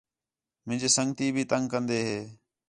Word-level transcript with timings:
مینجے 0.65 0.89
سنڳتی 0.95 1.25
بھی 1.35 1.43
تنگ 1.51 1.65
کندے 1.71 1.99
ہے 2.07 2.19